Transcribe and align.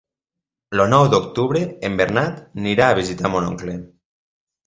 El 0.75 0.79
nou 0.93 1.09
d'octubre 1.13 1.61
en 1.89 1.99
Bernat 2.01 2.41
anirà 2.63 2.87
a 2.93 2.97
visitar 3.01 3.33
mon 3.35 3.51
oncle. 3.53 3.77